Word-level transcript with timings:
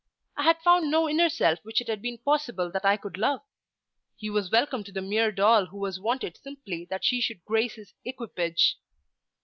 I 0.35 0.41
had 0.41 0.57
found 0.63 0.89
no 0.89 1.07
inner 1.07 1.29
self 1.29 1.59
which 1.61 1.79
it 1.79 1.87
had 1.87 2.01
been 2.01 2.17
possible 2.17 2.71
that 2.71 2.83
I 2.83 2.97
could 2.97 3.17
love. 3.19 3.41
He 4.17 4.31
was 4.31 4.49
welcome 4.49 4.83
to 4.85 4.91
the 4.91 4.99
mere 4.99 5.31
doll 5.31 5.67
who 5.67 5.77
was 5.77 5.99
wanted 5.99 6.37
simply 6.37 6.85
that 6.89 7.05
she 7.05 7.21
should 7.21 7.45
grace 7.45 7.75
his 7.75 7.93
equipage. 8.03 8.79